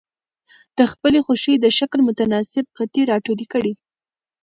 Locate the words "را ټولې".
3.09-3.45